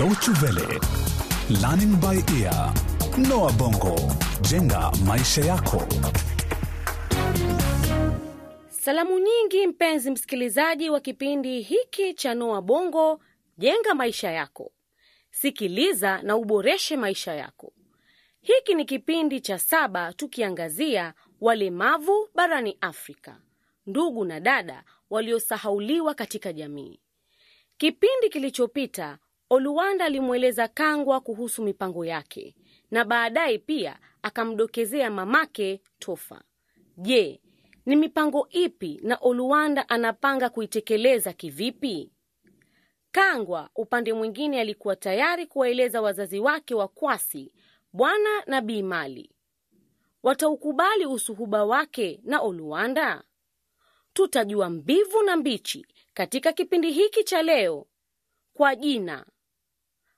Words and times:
Deutsche 0.00 0.30
Welle, 0.42 0.80
Learning 1.60 1.94
by 2.00 2.16
Ear, 2.40 2.72
Noah 3.18 3.52
Bongo, 3.52 3.96
jenga 4.48 4.90
maisha 5.04 5.40
yako. 5.44 5.82
Salamu 8.68 9.18
nyingi 9.18 9.66
mpenzi 9.66 10.10
msikilizaji 10.10 10.90
wa 10.90 11.00
kipindi 11.00 11.60
hiki 11.62 12.14
cha 12.14 12.34
Noa 12.34 12.62
Bongo, 12.62 13.20
jenga 13.58 13.94
maisha 13.94 14.30
yako. 14.30 14.72
Sikiliza 15.30 16.22
na 16.22 16.36
uboreshe 16.36 16.96
maisha 16.96 17.34
yako. 17.34 17.72
Hiki 18.40 18.74
ni 18.74 18.84
kipindi 18.84 19.40
cha 19.40 19.58
saba 19.58 20.12
tukiangazia 20.12 21.14
walemavu 21.40 22.28
barani 22.34 22.76
Afrika, 22.80 23.40
ndugu 23.86 24.24
na 24.24 24.40
dada 24.40 24.84
waliosahauliwa 25.10 26.14
katika 26.14 26.52
jamii. 26.52 27.00
Kipindi 27.76 28.28
kilichopita 28.30 29.18
Oluwanda 29.52 30.04
alimweleza 30.04 30.68
Kangwa 30.68 31.20
kuhusu 31.20 31.62
mipango 31.62 32.04
yake 32.04 32.54
na 32.90 33.04
baadaye 33.04 33.58
pia 33.58 33.98
akamdokezea 34.22 35.10
mamake 35.10 35.80
Tofa. 35.98 36.42
Je, 36.96 37.40
ni 37.86 37.96
mipango 37.96 38.48
ipi 38.50 39.00
na 39.02 39.16
Oluwanda 39.20 39.88
anapanga 39.88 40.48
kuitekeleza 40.50 41.32
kivipi? 41.32 42.12
Kangwa 43.12 43.70
upande 43.76 44.12
mwingine 44.12 44.60
alikuwa 44.60 44.96
tayari 44.96 45.46
kuwaeleza 45.46 46.02
wazazi 46.02 46.40
wake 46.40 46.74
wa 46.74 46.88
Kwasi, 46.88 47.52
Bwana 47.92 48.42
na 48.46 48.60
Bi 48.60 48.82
Mali. 48.82 49.30
Wataukubali 50.22 51.06
usuhuba 51.06 51.64
wake 51.64 52.20
na 52.24 52.40
Oluwanda? 52.40 53.22
Tutajua 54.12 54.70
mbivu 54.70 55.22
na 55.22 55.36
mbichi 55.36 55.86
katika 56.14 56.52
kipindi 56.52 56.90
hiki 56.92 57.24
cha 57.24 57.42
leo 57.42 57.86
kwa 58.54 58.76
jina 58.76 59.26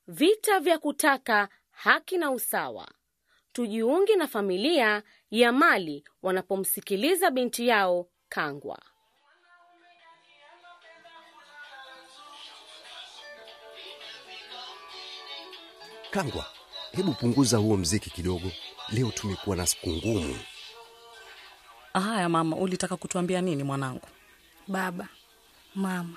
Vita 0.07 0.61
vya 0.61 0.79
kutaka 0.79 1.49
haki 1.71 2.19
na 2.19 2.31
usawa. 2.31 2.89
Tujiunge 3.53 4.17
na 4.17 4.29
familia 4.29 5.03
ya 5.31 5.53
Mali 5.53 6.05
wanapomsikiliza 6.23 7.31
binti 7.31 7.69
yao 7.69 8.09
Kangwa. 8.29 8.79
Kangwa, 16.11 16.47
hebu 16.93 17.13
punguza 17.13 17.57
huo 17.59 17.77
mziki 17.77 18.11
kidogo. 18.11 18.51
Leo 18.89 19.11
tumekuwa 19.11 19.57
na 19.57 19.67
siku 19.67 19.91
ngumu. 19.91 20.39
Haya 21.95 22.29
mama, 22.29 22.57
ulitaka 22.57 22.97
kutuambia 22.97 23.41
nini 23.41 23.63
mwanangu? 23.63 24.07
Baba, 24.69 25.09
mama, 25.75 26.17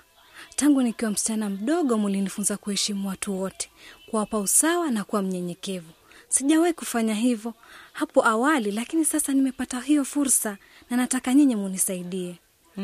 tangu 0.56 0.82
nikiwa 0.82 1.12
msichana 1.12 1.50
mdogo 1.50 1.98
mulinifunza 1.98 2.58
kuheshimu 2.58 3.08
watu 3.08 3.40
wote, 3.42 3.70
kuwapa 4.10 4.40
usawa 4.40 4.92
na 4.92 5.04
kuwa 5.04 5.22
mnyenyekevu. 5.22 5.92
Sijawahi 6.30 6.74
kufanya 6.74 7.14
hivyo 7.16 7.54
hapo 7.94 8.28
awali, 8.28 8.72
lakini 8.72 9.06
sasa 9.06 9.34
nimepata 9.34 9.80
hiyo 9.82 10.06
fursa 10.06 10.58
na 10.90 10.98
nataka 10.98 11.34
nyinyi 11.34 11.56
munisaidie. 11.56 12.36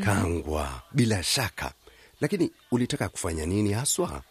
Kangwa, 0.03 0.81
bila 0.91 1.23
shaka. 1.23 1.73
Lakini 2.21 2.51
ulitaka 2.71 3.09
kufanya 3.09 3.45
nini 3.45 3.73
haswa? 3.73 4.21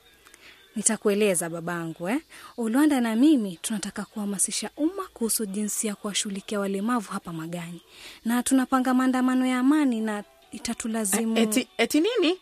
Nitakueleza 0.77 1.49
babangu 1.51 2.09
eh? 2.09 2.21
Ulwanda 2.57 3.01
na 3.01 3.17
mimi 3.17 3.59
tunataka 3.63 4.05
kuhamasisha 4.05 4.71
umma 4.77 5.09
kuhusu 5.15 5.47
jinsi 5.47 5.87
ya 5.87 5.95
kuwashughulikia 5.95 6.61
walemavu 6.61 7.13
hapa 7.13 7.33
Magani, 7.33 7.83
na 8.25 8.43
tunapanga 8.43 8.95
maandamano 8.95 9.47
ya 9.47 9.59
amani 9.59 10.01
na 10.01 10.25
itatulazimu 10.53 11.39
Eti, 11.39 11.69
eti 11.79 12.01
nini? 12.01 12.39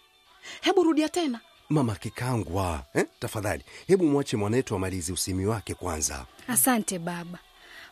Hebu 0.60 0.82
rudia 0.82 1.08
tena. 1.08 1.40
Mama 1.68 1.94
Kikangwa, 1.94 2.84
eh? 2.94 3.06
Tafadhali 3.20 3.64
hebu 3.86 4.04
mwache 4.06 4.36
mwanawetu 4.36 4.74
amalizi 4.74 5.12
usimi 5.12 5.46
wake 5.46 5.74
kwanza. 5.74 6.26
Asante 6.48 6.98
baba. 6.98 7.38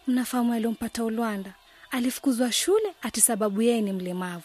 Mnafahamu 0.07 0.53
aliompata 0.53 1.05
Ulwanda, 1.05 1.55
alifukuzwa 1.91 2.53
shule 2.53 2.95
ati 3.03 3.21
sababu 3.21 3.63
yeye 3.63 3.81
ni 3.81 3.93
mlemavu. 3.93 4.45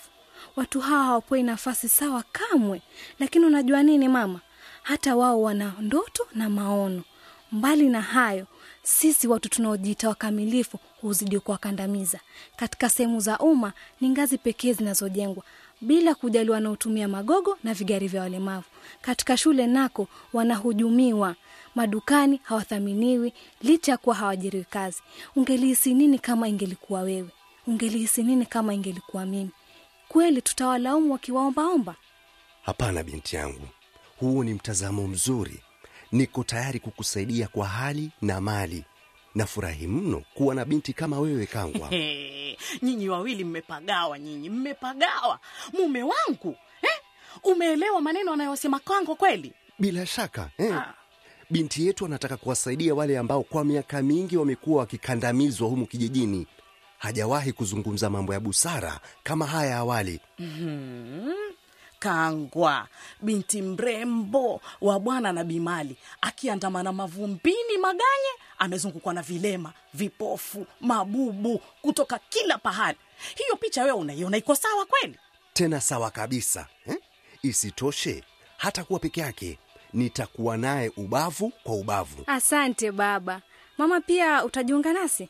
Watu 0.55 0.81
hawa 0.81 1.03
hawapoi 1.03 1.43
nafasi 1.43 1.89
sawa 1.89 2.23
kamwe, 2.31 2.81
lakini 3.19 3.45
unajua 3.45 3.83
nini 3.83 4.07
mama, 4.07 4.39
hata 4.83 5.15
wao 5.15 5.41
wana 5.41 5.73
ndoto 5.79 6.27
na 6.35 6.49
maono. 6.49 7.03
Mbali 7.51 7.89
na 7.89 8.01
hayo, 8.01 8.47
sisi 8.83 9.27
watu 9.27 9.49
tunaojiita 9.49 10.09
wakamilifu 10.09 10.79
huzidi 11.01 11.39
kuwakandamiza. 11.39 12.19
Katika 12.55 12.89
sehemu 12.89 13.19
za 13.19 13.37
umma 13.39 13.73
ni 14.01 14.09
ngazi 14.09 14.37
pekee 14.37 14.73
zinazojengwa 14.73 15.43
bila 15.81 16.15
kujali 16.15 16.49
wanaotumia 16.49 17.07
magogo 17.07 17.57
na 17.63 17.73
vigari 17.73 18.07
vya 18.07 18.21
walemavu. 18.21 18.65
Katika 19.01 19.37
shule 19.37 19.67
nako 19.67 20.07
wanahujumiwa, 20.33 21.35
madukani 21.75 22.39
hawathaminiwi 22.43 23.33
licha 23.61 23.91
ya 23.91 23.97
kuwa 23.97 24.15
hawajiriwi 24.15 24.63
kazi. 24.69 25.01
Ungelihisi 25.35 25.93
nini 25.93 26.19
kama 26.19 26.47
ingelikuwa 26.47 27.01
wewe? 27.01 27.29
Ungelihisi 27.67 28.23
nini 28.23 28.45
kama 28.45 28.73
ingelikuwa 28.73 29.25
mimi? 29.25 29.49
Kweli 30.07 30.41
tutawalaumu 30.41 31.11
wakiwaombaomba? 31.13 31.95
Hapana 32.63 33.03
binti 33.03 33.35
yangu, 33.35 33.67
huu 34.19 34.43
ni 34.43 34.53
mtazamo 34.53 35.07
mzuri. 35.07 35.59
Niko 36.11 36.43
tayari 36.43 36.79
kukusaidia 36.79 37.47
kwa 37.47 37.67
hali 37.67 38.11
na 38.21 38.41
mali. 38.41 38.83
Nafurahi 39.35 39.87
mno 39.87 40.23
kuwa 40.33 40.55
na 40.55 40.65
binti 40.65 40.93
kama 40.93 41.19
wewe 41.19 41.45
Kangwa. 41.45 41.89
Nyinyi 42.81 43.09
wawili 43.09 43.43
mmepagawa, 43.43 44.19
nyinyi 44.19 44.49
mmepagawa. 44.49 45.39
Mume 45.73 46.03
wangu 46.03 46.55
eh? 46.81 46.89
Umeelewa 47.43 48.01
maneno 48.01 48.33
anayosema 48.33 48.79
kwangu 48.79 49.15
kweli? 49.15 49.53
Bila 49.79 50.05
shaka 50.05 50.49
eh. 50.57 50.81
Binti 51.49 51.87
yetu 51.87 52.05
anataka 52.05 52.37
kuwasaidia 52.37 52.95
wale 52.95 53.17
ambao 53.17 53.43
kwa 53.43 53.65
miaka 53.65 54.01
mingi 54.01 54.37
wamekuwa 54.37 54.79
wakikandamizwa 54.79 55.67
humu 55.69 55.85
kijijini. 55.85 56.47
Hajawahi 56.97 57.51
kuzungumza 57.53 58.09
mambo 58.09 58.33
ya 58.33 58.39
busara 58.39 58.99
kama 59.23 59.45
haya 59.45 59.77
awali. 59.77 60.19
Kangwa, 62.11 62.87
binti 63.21 63.61
mrembo 63.61 64.61
wa 64.81 64.99
bwana 64.99 65.31
na 65.33 65.43
Bimali, 65.43 65.95
akiandamana 66.21 66.91
mavumbini 66.93 67.77
Maganye, 67.81 68.31
amezungukwa 68.59 69.13
na 69.13 69.21
vilema, 69.21 69.73
vipofu, 69.93 70.65
mabubu 70.79 71.61
kutoka 71.81 72.19
kila 72.29 72.57
pahali. 72.57 72.97
Hiyo 73.35 73.55
picha 73.55 73.81
wewe 73.83 73.97
unaiona 73.97 74.37
iko 74.37 74.55
sawa 74.55 74.85
kweli? 74.85 75.19
Tena 75.53 75.81
sawa 75.81 76.11
kabisa 76.11 76.67
eh? 76.87 76.97
Isitoshe, 77.41 78.23
hata 78.57 78.83
kuwa 78.83 78.99
peke 78.99 79.21
yake, 79.21 79.59
nitakuwa 79.93 80.57
naye 80.57 80.91
ubavu 80.97 81.49
kwa 81.63 81.75
ubavu. 81.75 82.23
Asante 82.27 82.91
baba. 82.91 83.41
Mama, 83.77 84.01
pia 84.01 84.45
utajiunga 84.45 84.93
nasi? 84.93 85.29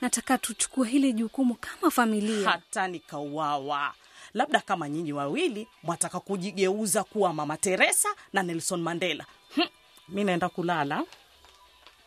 Nataka 0.00 0.38
tuchukue 0.38 0.88
hili 0.88 1.12
jukumu 1.12 1.54
kama 1.54 1.90
familia. 1.90 2.50
hata 2.50 2.88
nikauawa. 2.88 3.94
Labda 4.34 4.60
kama 4.60 4.88
nyinyi 4.88 5.12
wawili 5.12 5.68
mwataka 5.82 6.20
kujigeuza 6.20 7.04
kuwa 7.04 7.32
Mama 7.34 7.56
Teresa 7.56 8.08
na 8.32 8.42
Nelson 8.42 8.82
Mandela. 8.82 9.26
Hm, 9.54 9.62
mi 10.08 10.24
naenda 10.24 10.48
kulala. 10.48 11.04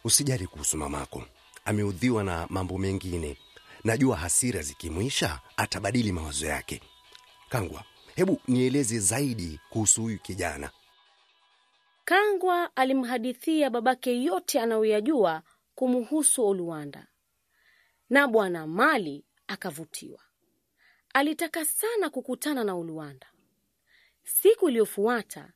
Usijali 0.04 0.48
kuhusu 0.48 0.78
mamako, 0.78 1.24
ameudhiwa 1.66 2.24
na 2.24 2.48
mambo 2.50 2.78
mengine. 2.78 3.38
Najua 3.84 4.18
hasira 4.18 4.62
zikimwisha 4.62 5.40
atabadili 5.58 6.12
mawazo 6.12 6.46
yake. 6.48 6.82
Kangwa, 7.50 7.84
hebu 8.16 8.42
nieleze 8.48 9.00
zaidi 9.00 9.60
kuhusu 9.70 10.02
huyu 10.02 10.20
kijana. 10.20 10.70
Kangwa 12.06 12.76
alimhadithia 12.76 13.70
babake 13.70 14.24
yote 14.24 14.60
anayoyajua 14.62 15.42
kumuhusu 15.76 16.46
Oluwanda, 16.48 17.08
na 18.10 18.28
bwana 18.28 18.68
Mali 18.68 19.26
akavutiwa. 19.48 20.20
Alitaka 21.14 21.66
sana 21.66 22.10
kukutana 22.10 22.64
na 22.64 22.76
Oluwanda. 22.76 23.28
Siku 24.24 24.70
iliyofuata, 24.70 25.54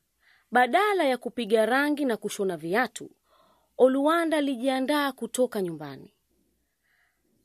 badala 0.52 1.04
ya 1.04 1.18
kupiga 1.18 1.66
rangi 1.66 2.04
na 2.04 2.16
kushona 2.16 2.56
viatu, 2.56 3.10
Oluwanda 3.78 4.36
alijiandaa 4.36 5.12
kutoka 5.12 5.62
nyumbani. 5.62 6.14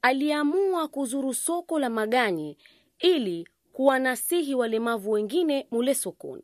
Aliamua 0.01 0.87
kuzuru 0.87 1.33
soko 1.33 1.79
la 1.79 1.89
Maganye 1.89 2.57
ili 2.99 3.47
kuwanasihi 3.73 4.55
walemavu 4.55 5.11
wengine 5.11 5.67
mule 5.71 5.95
sokoni 5.95 6.43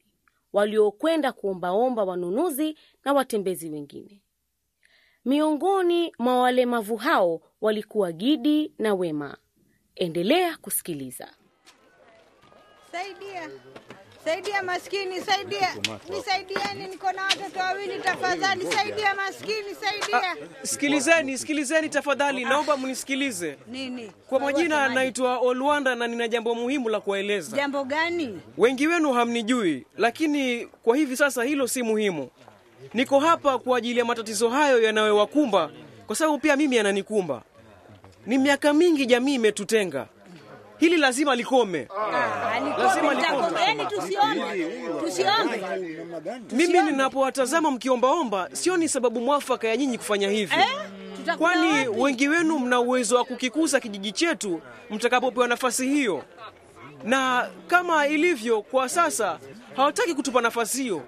waliokwenda 0.53 1.31
kuombaomba 1.31 2.03
wanunuzi 2.03 2.77
na 3.05 3.13
watembezi 3.13 3.69
wengine. 3.69 4.21
Miongoni 5.25 6.13
mwa 6.19 6.41
walemavu 6.41 6.95
hao 6.95 7.41
walikuwa 7.61 8.11
Gidi 8.11 8.73
na 8.79 8.93
Wema. 8.95 9.37
Endelea 9.95 10.57
kusikiliza. 10.57 11.33
Saidia, 12.91 13.49
saidia 14.25 14.63
maskini, 14.63 15.21
saidia, 15.21 15.75
nisaidieni, 16.09 16.87
niko 16.91 17.11
na 17.11 17.23
watoto 17.23 17.59
wawili, 17.59 17.99
tafadhali 17.99 18.65
saidia 18.71 19.13
maskini, 19.15 19.75
saidia. 19.81 20.35
Sikilizeni, 20.63 21.37
sikilizeni 21.37 21.89
tafadhali, 21.89 22.45
naomba 22.45 22.77
mnisikilize. 22.77 23.57
Nini? 23.67 24.11
Kwa 24.27 24.39
majina 24.39 24.89
naitwa 24.89 25.37
Olwanda 25.37 25.95
na 25.95 26.07
nina 26.07 26.27
jambo 26.27 26.55
muhimu 26.55 26.89
la 26.89 26.99
kuwaeleza. 27.01 27.57
Jambo 27.57 27.83
gani? 27.83 28.41
Wengi 28.57 28.87
wenu 28.87 29.13
hamnijui, 29.13 29.85
lakini 29.97 30.65
kwa 30.65 30.97
hivi 30.97 31.17
sasa 31.17 31.43
hilo 31.43 31.67
si 31.67 31.83
muhimu. 31.83 32.29
Niko 32.93 33.19
hapa 33.19 33.59
kwa 33.59 33.77
ajili 33.77 33.99
ya 33.99 34.05
matatizo 34.05 34.49
hayo 34.49 34.83
yanayowakumba, 34.83 35.71
kwa 36.07 36.15
sababu 36.15 36.37
pia 36.39 36.55
mimi 36.55 36.75
yananikumba. 36.75 37.41
Ni 38.25 38.37
miaka 38.37 38.73
mingi 38.73 39.05
jamii 39.05 39.33
imetutenga, 39.35 40.07
hili 40.79 40.97
lazima 40.97 41.35
likome. 41.35 41.87
Lazima 42.77 43.13
likome. 43.13 43.61
Yaani 43.61 43.85
tusiombe, 43.85 44.67
tusiombe. 44.99 45.61
Mimi 46.51 46.81
ninapowatazama 46.81 47.71
mkiombaomba, 47.71 48.49
sioni 48.53 48.89
sababu 48.89 49.21
mwafaka 49.21 49.67
ya 49.67 49.77
nyinyi 49.77 49.97
kufanya 49.97 50.29
hivi 50.29 50.55
Eh? 50.55 51.37
Kwani 51.37 51.87
wengi 51.87 52.27
wenu 52.27 52.59
mna 52.59 52.79
uwezo 52.79 53.15
wa 53.15 53.25
kukikuza 53.25 53.79
kijiji 53.79 54.11
chetu 54.11 54.61
mtakapopewa 54.89 55.47
nafasi 55.47 55.87
hiyo, 55.87 56.23
na 57.03 57.49
kama 57.67 58.07
ilivyo 58.07 58.61
kwa 58.61 58.89
sasa 58.89 59.39
hawataki 59.75 60.13
kutupa 60.13 60.41
nafasi 60.41 60.81
hiyo, 60.83 61.01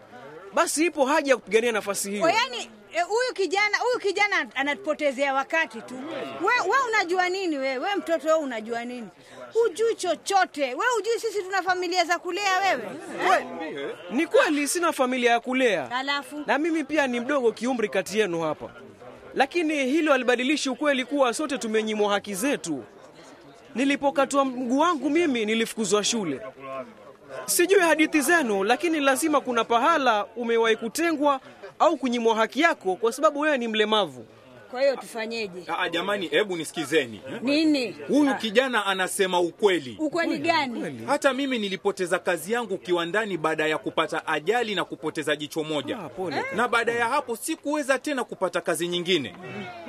basi 0.53 0.85
ipo 0.85 1.05
haja 1.05 1.31
ya 1.31 1.37
kupigania 1.37 1.71
nafasi 1.71 2.11
hiyo. 2.11 2.29
Yani 2.29 2.69
eh, 2.93 3.03
huyu 3.07 3.33
kijana 3.33 3.77
huyu 3.77 3.99
kijana 3.99 4.47
anatupotezea 4.55 5.33
wakati 5.33 5.81
tu. 5.81 5.95
We, 6.41 6.69
we 6.69 6.77
unajua 6.87 7.29
nini 7.29 7.57
we? 7.57 7.77
We 7.77 7.95
mtoto 7.95 8.27
we 8.27 8.33
unajua 8.33 8.85
nini? 8.85 9.07
Hujui 9.53 9.95
chochote. 9.95 10.63
We 10.73 10.85
hujui 10.95 11.19
sisi 11.19 11.43
tuna 11.43 11.61
familia 11.63 12.05
za 12.05 12.19
kulea 12.19 12.57
wewe. 12.59 12.83
We, 13.29 13.45
Ni 14.11 14.27
kweli 14.27 14.67
sina 14.67 14.93
familia 14.93 15.31
ya 15.31 15.39
kulea, 15.39 15.91
Alafu 15.91 16.43
na 16.47 16.57
mimi 16.57 16.83
pia 16.83 17.07
ni 17.07 17.19
mdogo 17.19 17.51
kiumri 17.51 17.89
kati 17.89 18.19
yenu 18.19 18.41
hapa, 18.41 18.69
lakini 19.35 19.85
hilo 19.85 20.13
alibadilishi 20.13 20.69
ukweli 20.69 21.05
kuwa 21.05 21.33
sote 21.33 21.57
tumenyimwa 21.57 22.13
haki 22.13 22.33
zetu. 22.35 22.83
Nilipokatwa 23.75 24.45
mguu 24.45 24.79
wangu 24.79 25.09
mimi 25.09 25.45
nilifukuzwa 25.45 26.03
shule. 26.03 26.39
Sijui 27.45 27.79
hadithi 27.79 28.21
zenu, 28.21 28.63
lakini 28.63 28.99
lazima 28.99 29.41
kuna 29.41 29.63
pahala 29.63 30.25
umewahi 30.35 30.75
kutengwa 30.75 31.39
au 31.79 31.97
kunyimwa 31.97 32.35
haki 32.35 32.61
yako 32.61 32.95
kwa 32.95 33.11
sababu 33.11 33.39
wewe 33.39 33.57
ni 33.57 33.67
mlemavu. 33.67 34.25
Kwa 34.71 34.81
hiyo 34.81 34.95
tufanyeje? 34.95 35.63
Ah, 35.77 35.89
jamani, 35.89 36.27
hebu 36.27 36.55
nisikizeni. 36.57 37.21
Nini? 37.41 37.95
Huyu 38.07 38.35
kijana 38.35 38.85
anasema 38.85 39.39
ukweli. 39.39 39.95
Ukweli 39.99 40.37
gani? 40.37 41.01
Hata 41.07 41.33
mimi 41.33 41.59
nilipoteza 41.59 42.19
kazi 42.19 42.51
yangu 42.53 42.77
kiwandani 42.77 43.37
baada 43.37 43.67
ya 43.67 43.77
kupata 43.77 44.27
ajali 44.27 44.75
na 44.75 44.85
kupoteza 44.85 45.35
jicho 45.35 45.63
moja. 45.63 45.99
Ah, 45.99 46.09
pole. 46.09 46.43
Na 46.55 46.67
baada 46.67 46.91
ya 46.91 47.09
hapo 47.09 47.35
sikuweza 47.35 47.99
tena 47.99 48.23
kupata 48.23 48.61
kazi 48.61 48.87
nyingine. 48.87 49.35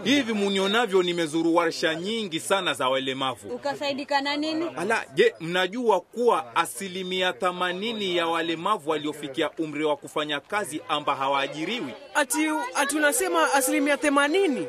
Hivi 0.05 0.33
munionavyo, 0.33 1.03
nimezuru 1.03 1.55
warsha 1.55 1.95
nyingi 1.95 2.41
sana 2.41 2.75
za 2.75 2.89
walemavu. 2.89 3.49
Ukasaidika 3.49 4.21
na 4.21 4.37
nini? 4.37 4.67
Ala, 4.77 5.05
je, 5.15 5.35
mnajua 5.41 6.01
kuwa 6.01 6.57
asilimia 6.57 7.31
80 7.31 8.17
ya 8.17 8.27
walemavu 8.27 8.91
waliofikia 8.91 9.51
umri 9.59 9.85
wa 9.85 9.97
kufanya 9.97 10.41
kazi 10.41 10.81
amba 10.89 11.15
hawaajiriwi? 11.15 11.93
Ati, 12.15 12.39
atunasema 12.75 13.53
asilimia 13.55 13.97
themanini? 13.97 14.67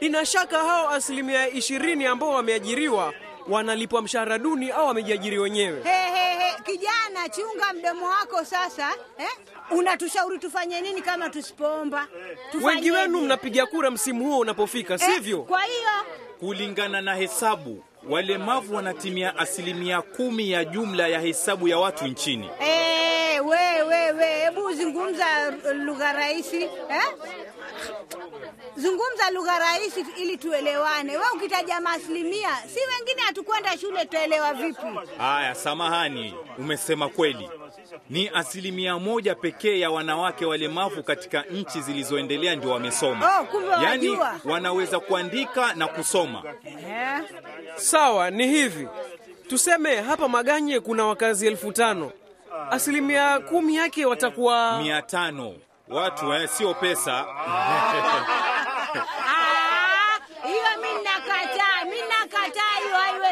Ina 0.00 0.26
shaka 0.26 0.58
hao 0.58 0.88
asilimia 0.90 1.48
ishirini 1.48 2.06
ambao 2.06 2.30
wameajiriwa 2.30 3.12
wanalipwa 3.48 4.02
mshahara 4.02 4.38
duni 4.38 4.70
au 4.70 4.86
wamejiajiri 4.86 5.38
wenyewe. 5.38 5.82
He, 5.82 5.90
he, 5.90 6.38
he. 6.38 6.48
Kijana, 6.64 7.28
chunga 7.28 7.72
mdomo 7.72 8.06
wako 8.06 8.44
sasa 8.44 8.90
eh? 9.18 9.28
Unatushauri 9.70 10.38
tufanye 10.38 10.80
nini 10.80 11.02
kama 11.02 11.30
tusipoomba? 11.30 12.06
Wengi 12.62 12.90
wenu 12.90 13.20
mnapiga 13.20 13.66
kura 13.66 13.90
msimu 13.90 14.24
huo 14.24 14.38
unapofika, 14.38 14.94
Eh, 14.94 15.00
sivyo? 15.00 15.42
Kwa 15.42 15.62
hiyo 15.62 15.88
Kulingana 16.40 17.00
na 17.00 17.14
hesabu, 17.14 17.84
walemavu 18.08 18.74
wanatimia 18.76 19.36
asilimia 19.38 20.02
kumi 20.02 20.50
ya 20.50 20.64
jumla 20.64 21.08
ya 21.08 21.20
hesabu 21.20 21.68
ya 21.68 21.78
watu 21.78 22.06
nchini. 22.06 22.50
Eh, 22.60 23.46
we 23.46 23.82
we 23.82 24.12
we, 24.12 24.26
hebu 24.44 24.72
zungumza 24.72 25.50
lugha 25.74 26.12
rahisi 26.12 26.62
eh? 26.62 27.02
Zungumza 28.78 29.30
lugha 29.30 29.58
rahisi 29.58 30.06
ili 30.16 30.36
tuelewane. 30.36 31.16
We 31.16 31.24
ukitaja 31.36 31.80
maasilimia, 31.80 32.48
si 32.56 32.80
wengine 32.80 33.22
hatukwenda 33.26 33.78
shule, 33.78 34.00
tutaelewa 34.04 34.54
vipi? 34.54 34.82
Haya, 35.18 35.54
samahani, 35.54 36.34
umesema 36.58 37.08
kweli. 37.08 37.50
Ni 38.10 38.28
asilimia 38.34 38.98
moja 38.98 39.34
pekee 39.34 39.78
ya 39.78 39.90
wanawake 39.90 40.44
walemavu 40.46 41.02
katika 41.02 41.42
nchi 41.42 41.80
zilizoendelea 41.80 42.56
ndio 42.56 42.70
wamesoma, 42.70 43.38
Oh, 43.40 43.44
kumbe 43.44 43.68
yaani 43.70 44.18
wanaweza 44.44 45.00
kuandika 45.00 45.74
na 45.74 45.86
kusoma. 45.86 46.42
Yeah. 46.88 47.22
Sawa, 47.76 48.30
ni 48.30 48.46
hivi. 48.48 48.88
Tuseme 49.48 49.96
hapa 50.00 50.28
Maganye 50.28 50.80
kuna 50.80 51.04
wakazi 51.06 51.46
elfu 51.46 51.72
tano. 51.72 52.12
Asilimia 52.70 53.38
kumi 53.40 53.76
yake 53.76 54.06
watakuwa 54.06 54.78
mia 54.82 55.02
tano 55.02 55.54
watu 55.88 56.32
eh, 56.34 56.48
sio 56.48 56.74
pesa. 56.74 57.24
Ah, 59.30 60.18
hiyo 60.46 60.70
mi 60.82 61.02
nakataa, 61.04 61.84
mi 61.84 61.96
nakataa, 62.00 62.76
hiyo 62.82 63.22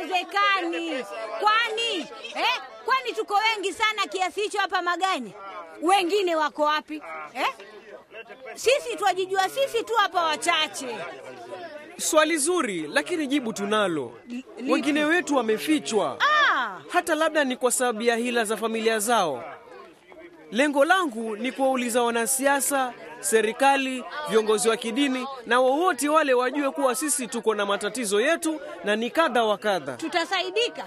haiwezekani. 0.73 1.05
Kwani 1.41 1.99
eh? 2.35 2.61
Kwani 2.85 3.13
tuko 3.13 3.35
wengi 3.35 3.73
sana 3.73 4.07
kiasi 4.07 4.41
hicho 4.41 4.59
hapa 4.59 4.83
Maganya? 4.83 5.31
Wengine 5.83 6.37
wako 6.37 6.63
wapi 6.63 7.03
eh? 7.35 7.47
Sisi 8.55 8.97
twajijua 8.97 9.49
sisi 9.49 9.85
tu 9.85 9.95
hapa 9.95 10.23
wachache. 10.23 10.97
swali 11.99 12.37
zuri, 12.39 12.87
lakini 12.93 13.27
jibu 13.27 13.53
tunalo. 13.53 14.13
Wengine 14.69 15.05
wetu 15.05 15.37
wamefichwa. 15.37 16.19
Ah, 16.21 16.79
hata 16.89 17.15
labda 17.15 17.45
ni 17.45 17.57
kwa 17.57 17.73
sababu 17.73 18.03
ya 18.03 18.17
hila 18.17 18.45
za 18.45 18.57
familia 18.57 18.99
zao. 18.99 19.45
Lengo 20.51 20.85
langu 20.85 21.37
ni 21.37 21.53
kuwauliza 21.53 22.03
wanasiasa, 22.03 22.93
serikali, 23.31 24.05
viongozi 24.31 24.69
wa 24.69 24.77
kidini 24.77 25.27
na 25.47 25.61
wowote 25.61 26.09
wale 26.09 26.35
wajue 26.35 26.71
kuwa 26.71 26.95
sisi 26.95 27.27
tuko 27.27 27.55
na 27.55 27.67
matatizo 27.67 28.21
yetu 28.21 28.61
na 28.85 28.97
ni 28.97 29.11
kadha 29.11 29.45
wa 29.45 29.59
kadha. 29.59 29.93
tutasaidika. 29.97 30.85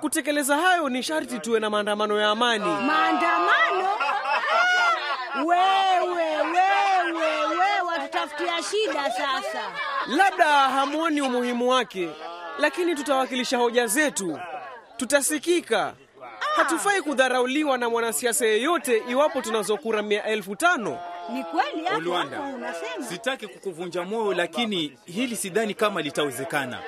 Kutekeleza 0.00 0.56
hayo 0.56 0.88
ni 0.88 1.02
sharti 1.02 1.38
tuwe 1.38 1.60
na 1.60 1.70
maandamano 1.70 2.20
ya 2.20 2.28
amani. 2.30 2.64
Maandamano? 2.64 3.88
Wewe 5.44 6.14
wewe 6.42 7.16
wewe, 7.18 7.80
watutafutia 7.86 8.62
shida 8.62 9.10
sasa. 9.10 9.62
Labda 10.06 10.46
hamuoni 10.48 11.20
umuhimu 11.20 11.68
wake, 11.70 12.08
lakini 12.58 12.94
tutawakilisha 12.94 13.58
hoja 13.58 13.86
zetu, 13.86 14.38
tutasikika. 14.96 15.94
Hatufai 16.56 17.02
kudharauliwa 17.02 17.78
na 17.78 17.88
mwanasiasa 17.90 18.46
yeyote 18.46 19.02
iwapo 19.08 19.42
tunazo 19.42 19.76
kura 19.76 20.02
mia 20.02 20.24
elfu 20.24 20.56
tano. 20.56 20.98
Ni 21.28 21.44
kweli 21.44 21.84
hapo 21.84 22.54
unasema. 22.54 23.06
sitaki 23.08 23.46
kukuvunja 23.46 24.02
moyo, 24.02 24.34
lakini 24.34 24.98
hili 25.04 25.36
sidhani 25.36 25.74
kama 25.74 26.02
litawezekana. 26.02 26.78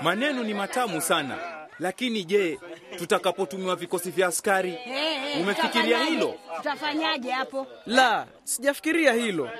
Maneno 0.00 0.42
ni 0.42 0.54
matamu 0.54 1.00
sana, 1.00 1.38
lakini 1.78 2.24
je, 2.24 2.58
tutakapotumiwa 2.98 3.76
vikosi 3.76 4.10
vya 4.10 4.26
askari, 4.26 4.70
Hey, 4.70 5.18
hey, 5.18 5.42
umefikiria 5.42 6.04
hilo? 6.04 6.34
Tutafanyaje 6.56 7.30
hapo? 7.30 7.66
La, 7.86 8.26
sijafikiria 8.44 9.12
hilo. 9.12 9.50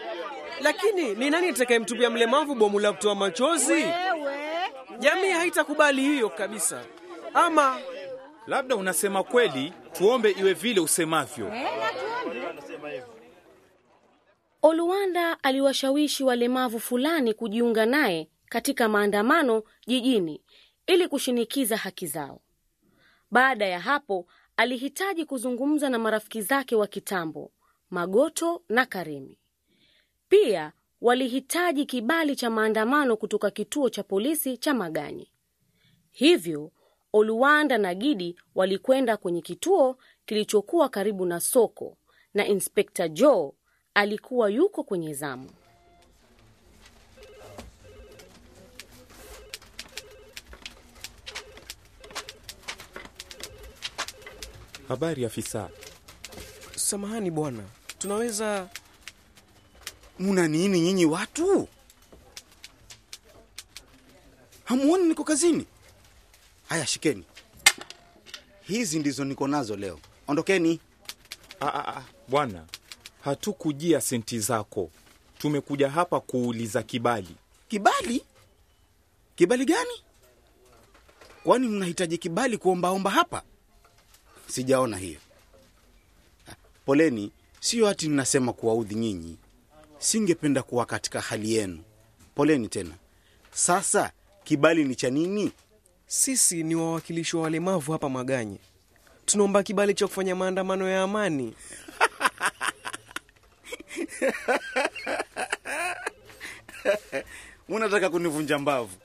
Lakini 0.60 1.14
ni 1.14 1.30
nani 1.30 1.48
atakayemtupia 1.48 2.10
mlemavu 2.10 2.54
bomu 2.54 2.78
la 2.80 2.92
kutoa 2.92 3.14
machozi? 3.14 3.72
Wewe 3.72 4.34
Jamii 4.98 5.30
haitakubali 5.30 6.02
hiyo 6.02 6.28
kabisa. 6.28 6.80
Ama 7.34 7.78
Labda 8.46 8.76
unasema 8.76 9.22
kweli, 9.22 9.72
tuombe 9.92 10.30
iwe 10.30 10.52
vile 10.52 10.80
usemavyo. 10.80 11.48
na 11.48 11.52
tuombe. 11.92 13.02
Oluwanda 14.62 15.42
aliwashawishi 15.44 16.24
walemavu 16.24 16.80
fulani 16.80 17.34
kujiunga 17.34 17.86
naye 17.86 18.28
katika 18.48 18.88
maandamano 18.88 19.62
jijini 19.86 20.42
ili 20.86 21.08
kushinikiza 21.08 21.76
haki 21.76 22.06
zao. 22.06 22.40
Baada 23.30 23.66
ya 23.66 23.80
hapo, 23.80 24.26
alihitaji 24.56 25.24
kuzungumza 25.24 25.88
na 25.88 25.98
marafiki 25.98 26.42
zake 26.42 26.76
wa 26.76 26.86
kitambo, 26.86 27.52
Magoto 27.90 28.62
na 28.68 28.86
Karemi. 28.86 29.38
Pia 30.28 30.72
walihitaji 31.00 31.86
kibali 31.86 32.36
cha 32.36 32.50
maandamano 32.50 33.16
kutoka 33.16 33.50
kituo 33.50 33.90
cha 33.90 34.02
polisi 34.02 34.56
cha 34.56 34.74
Maganyi. 34.74 35.32
Hivyo 36.10 36.72
Oluwanda 37.12 37.78
na 37.78 37.94
Gidi 37.94 38.36
walikwenda 38.54 39.16
kwenye 39.16 39.42
kituo 39.42 39.96
kilichokuwa 40.26 40.88
karibu 40.88 41.26
na 41.26 41.40
soko 41.40 41.96
na 42.34 42.46
Inspekta 42.46 43.08
Joe 43.08 43.52
alikuwa 43.94 44.50
yuko 44.50 44.82
kwenye 44.82 45.14
zamu. 45.14 45.50
Habari 54.88 55.24
afisa. 55.24 55.70
samahani 56.76 57.30
bwana, 57.30 57.62
tunaweza 57.98 58.68
Muna 60.18 60.48
nini 60.48 60.80
nyinyi 60.80 61.06
watu? 61.06 61.68
Hamuoni 64.64 65.08
niko 65.08 65.24
kazini? 65.24 65.66
Haya, 66.68 66.86
shikeni. 66.86 67.24
Hizi 68.62 68.98
ndizo 68.98 69.24
niko 69.24 69.48
nazo 69.48 69.76
leo. 69.76 69.98
Ondokeni. 70.28 70.80
Ah, 71.60 71.66
ah, 71.66 71.96
ah, 71.96 72.02
bwana, 72.28 72.64
Hatukujia 73.24 74.00
senti 74.00 74.38
zako, 74.38 74.90
tumekuja 75.38 75.90
hapa 75.90 76.20
kuuliza 76.20 76.82
kibali. 76.82 77.36
Kibali? 77.68 78.24
Kibali 79.36 79.64
gani? 79.64 80.02
Kwani 81.44 81.68
mnahitaji 81.68 82.18
kibali 82.18 82.58
kuombaomba 82.58 83.10
hapa? 83.10 83.42
Sijaona 84.48 84.96
hiyo. 84.96 85.20
Poleni, 86.86 87.32
siyo 87.60 87.86
hati 87.86 88.08
ninasema 88.08 88.52
kuwaudhi 88.52 88.94
nyinyi. 88.94 89.36
Singependa 89.98 90.62
kuwa 90.62 90.86
katika 90.86 91.20
hali 91.20 91.54
yenu. 91.54 91.82
Poleni 92.34 92.68
tena. 92.68 92.94
Sasa 93.52 94.12
kibali 94.44 94.84
ni 94.84 94.94
cha 94.94 95.10
nini? 95.10 95.52
Sisi 96.06 96.62
ni 96.62 96.74
wawakilishi 96.74 97.36
wa 97.36 97.42
walemavu 97.42 97.92
hapa 97.92 98.08
Maganye, 98.08 98.58
tunaomba 99.26 99.62
kibali 99.62 99.94
cha 99.94 100.06
kufanya 100.06 100.34
maandamano 100.36 100.88
ya 100.88 101.02
amani. 101.02 101.54
Unataka 107.68 108.10
kunivunja 108.10 108.58
mbavu? 108.58 108.96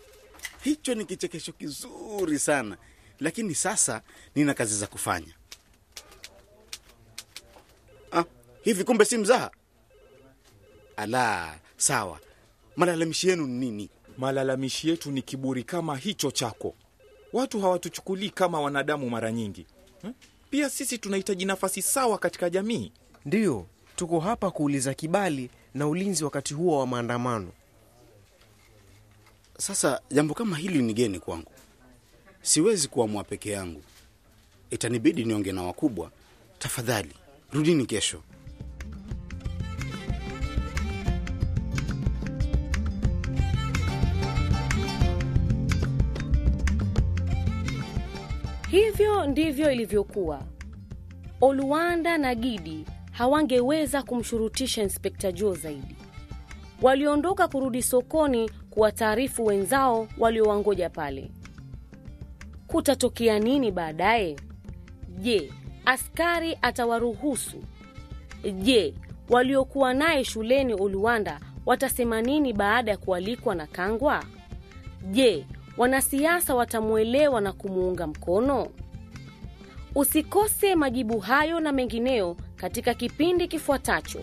Hicho 0.63 0.95
ni 0.95 1.05
kichekesho 1.05 1.51
kizuri 1.51 2.39
sana, 2.39 2.77
lakini 3.19 3.55
sasa 3.55 4.01
nina 4.35 4.53
kazi 4.53 4.77
za 4.77 4.87
kufanya. 4.87 5.33
Ah, 8.11 8.23
hivi 8.61 8.83
kumbe 8.83 9.05
si 9.05 9.17
mzaha? 9.17 9.51
Ala, 10.97 11.59
sawa. 11.77 12.19
Malalamishi 12.75 13.29
yenu 13.29 13.47
ni 13.47 13.53
nini? 13.59 13.89
Malalamishi 14.17 14.89
yetu 14.89 15.11
ni 15.11 15.21
kiburi 15.21 15.63
kama 15.63 15.97
hicho 15.97 16.31
chako. 16.31 16.75
Watu 17.33 17.61
hawatuchukulii 17.61 18.29
kama 18.29 18.61
wanadamu 18.61 19.09
mara 19.09 19.31
nyingi 19.31 19.65
hmm? 20.01 20.13
Pia 20.49 20.69
sisi 20.69 20.97
tunahitaji 20.97 21.45
nafasi 21.45 21.81
sawa 21.81 22.17
katika 22.17 22.49
jamii. 22.49 22.91
Ndiyo, 23.25 23.67
tuko 23.97 24.19
hapa 24.19 24.51
kuuliza 24.51 24.93
kibali 24.93 25.49
na 25.73 25.87
ulinzi 25.87 26.23
wakati 26.23 26.53
huo 26.53 26.79
wa 26.79 26.87
maandamano. 26.87 27.51
Sasa 29.57 30.01
jambo 30.11 30.33
kama 30.33 30.57
hili 30.57 30.81
ni 30.81 30.93
geni 30.93 31.19
kwangu, 31.19 31.51
siwezi 32.41 32.87
kuamua 32.87 33.23
peke 33.23 33.51
yangu, 33.51 33.81
itanibidi 34.71 35.25
niongee 35.25 35.51
na 35.51 35.63
wakubwa. 35.63 36.11
Tafadhali 36.59 37.11
rudini 37.53 37.85
kesho. 37.85 38.21
Hivyo 48.69 49.25
ndivyo 49.25 49.71
ilivyokuwa. 49.71 50.41
Oluwanda 51.41 52.17
na 52.17 52.35
Gidi 52.35 52.85
hawangeweza 53.17 54.03
kumshurutisha 54.03 54.83
Inspekta 54.83 55.31
Joe 55.31 55.55
zaidi. 55.55 55.95
Waliondoka 56.81 57.47
kurudi 57.47 57.83
sokoni 57.83 58.49
kuwataarifu 58.69 59.45
wenzao 59.45 60.07
waliowangoja 60.17 60.89
pale. 60.89 61.31
Kutatokea 62.67 63.39
nini 63.39 63.71
baadaye? 63.71 64.35
Je, 65.19 65.53
askari 65.85 66.57
atawaruhusu? 66.61 67.63
Je, 68.53 68.93
waliokuwa 69.29 69.93
naye 69.93 70.23
shuleni 70.23 70.73
Uluwanda 70.73 71.39
watasema 71.65 72.21
nini 72.21 72.53
baada 72.53 72.91
ya 72.91 72.97
kualikwa 72.97 73.55
na 73.55 73.67
Kangwa? 73.67 74.23
Je, 75.11 75.45
wanasiasa 75.77 76.55
watamwelewa 76.55 77.41
na 77.41 77.53
kumuunga 77.53 78.07
mkono? 78.07 78.67
Usikose 79.95 80.75
majibu 80.75 81.19
hayo 81.19 81.59
na 81.59 81.71
mengineo 81.71 82.37
katika 82.57 82.93
kipindi 82.93 83.47
kifuatacho. 83.47 84.19